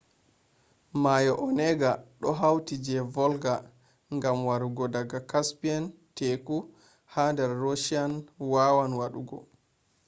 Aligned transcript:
mayo 1.03 1.33
onega 1.47 1.91
do 2.21 2.29
hauta 2.39 2.75
je 2.85 2.97
volga 3.15 3.53
gam 4.21 4.37
warugo 4.47 4.83
daga 4.93 5.19
caspian 5.31 5.83
teku 6.15 6.57
ha 7.13 7.23
dar 7.37 7.51
russia 7.65 8.01
wawan 8.51 8.91
wadugo 8.99 9.37